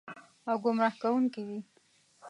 [0.49, 1.59] او ګمراه کوونکې وي.